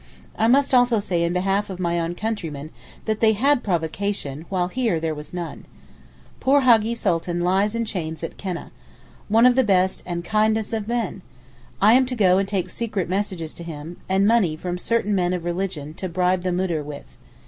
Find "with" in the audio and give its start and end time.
16.81-17.19